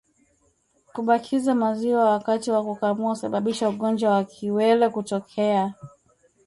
Kubakiza 0.93 1.55
maziwa 1.55 2.05
wakati 2.11 2.51
wa 2.51 2.63
kukamua 2.63 3.09
husababisha 3.09 3.69
ugonjwa 3.69 4.11
wa 4.11 4.23
kiwele 4.23 4.89
kutokea 4.89 5.73